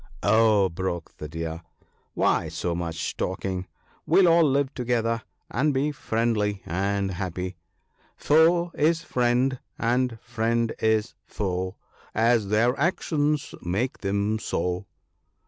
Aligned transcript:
"Oh!" 0.23 0.67
broke 0.69 1.11
in 1.11 1.15
the 1.19 1.29
Deer," 1.29 1.61
why 2.15 2.47
so 2.49 2.73
much 2.73 3.15
talking? 3.15 3.67
We'll 4.07 4.27
all 4.27 4.41
live 4.49 4.73
together, 4.73 5.21
and 5.51 5.75
be 5.75 5.91
friendly 5.91 6.63
and 6.65 7.11
happy, 7.11 7.55
—"Foe 8.25 8.71
is 8.73 9.03
friend, 9.03 9.59
and 9.77 10.17
friend 10.19 10.73
is 10.79 11.13
foe, 11.27 11.75
As 12.15 12.47
their 12.47 12.75
actions 12.79 13.53
make 13.61 13.99
them 13.99 14.39
so." 14.39 14.87